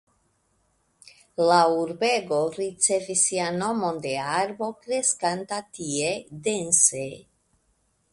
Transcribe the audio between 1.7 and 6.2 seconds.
urbego ricevis sian nomon de arbo kreskanta tie